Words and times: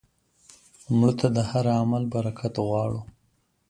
مړه 0.97 1.13
ته 1.19 1.27
د 1.35 1.37
هر 1.49 1.65
عمل 1.79 2.03
برکت 2.13 2.53
غواړو 2.67 2.99